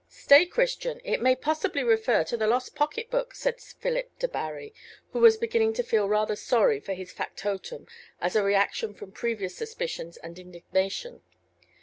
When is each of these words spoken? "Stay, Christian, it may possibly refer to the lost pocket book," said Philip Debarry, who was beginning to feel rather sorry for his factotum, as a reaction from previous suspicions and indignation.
"Stay, 0.09 0.47
Christian, 0.47 0.99
it 1.03 1.21
may 1.21 1.35
possibly 1.35 1.83
refer 1.83 2.23
to 2.23 2.35
the 2.35 2.47
lost 2.47 2.73
pocket 2.73 3.11
book," 3.11 3.35
said 3.35 3.61
Philip 3.61 4.17
Debarry, 4.17 4.73
who 5.11 5.19
was 5.19 5.37
beginning 5.37 5.73
to 5.73 5.83
feel 5.83 6.09
rather 6.09 6.35
sorry 6.35 6.79
for 6.79 6.95
his 6.95 7.11
factotum, 7.11 7.85
as 8.19 8.35
a 8.35 8.41
reaction 8.41 8.95
from 8.95 9.11
previous 9.11 9.55
suspicions 9.55 10.17
and 10.17 10.39
indignation. 10.39 11.21